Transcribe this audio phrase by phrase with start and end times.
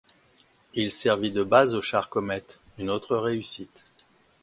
[0.73, 2.43] Il servit de base au char Comet,
[2.79, 3.85] une autre réussite.